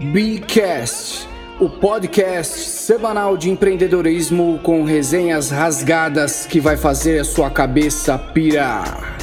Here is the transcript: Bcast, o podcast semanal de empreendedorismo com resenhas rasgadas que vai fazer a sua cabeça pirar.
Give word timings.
Bcast, 0.00 1.28
o 1.60 1.68
podcast 1.68 2.58
semanal 2.58 3.36
de 3.36 3.50
empreendedorismo 3.50 4.58
com 4.62 4.82
resenhas 4.82 5.50
rasgadas 5.50 6.46
que 6.46 6.58
vai 6.58 6.78
fazer 6.78 7.20
a 7.20 7.24
sua 7.24 7.50
cabeça 7.50 8.16
pirar. 8.16 9.19